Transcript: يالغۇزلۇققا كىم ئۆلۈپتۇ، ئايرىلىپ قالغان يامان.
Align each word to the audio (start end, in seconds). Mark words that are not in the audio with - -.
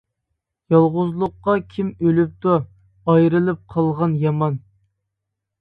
يالغۇزلۇققا 0.73 1.55
كىم 1.75 1.91
ئۆلۈپتۇ، 2.01 2.55
ئايرىلىپ 3.13 3.63
قالغان 3.75 4.17
يامان. 4.25 4.61